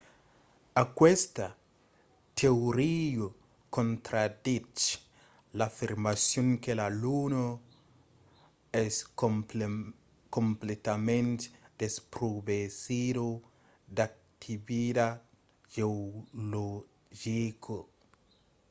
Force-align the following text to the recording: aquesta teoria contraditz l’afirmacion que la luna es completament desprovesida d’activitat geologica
aquesta 0.81 1.45
teoria 2.39 3.25
contraditz 3.77 4.81
l’afirmacion 5.57 6.47
que 6.63 6.73
la 6.81 6.87
luna 7.03 7.45
es 8.85 8.95
completament 10.33 11.39
desprovesida 11.81 13.27
d’activitat 13.95 15.15
geologica 15.75 17.75